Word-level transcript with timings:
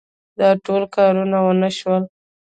دا 0.39 0.49
ټوله 0.63 0.87
کارونه 0.95 1.37
ونه 1.45 1.69
شول. 1.77 2.03